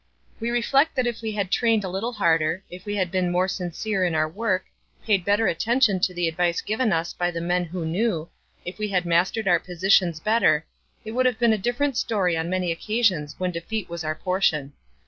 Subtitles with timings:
[0.39, 3.47] We reflect that if we had trained a little harder, if we had been more
[3.47, 4.65] sincere in our work,
[5.05, 8.27] paid better attention to the advice given us by the men who knew,
[8.65, 10.65] if we had mastered our positions better,
[11.05, 14.73] it would have been a different story on many occasions when defeat was our portion.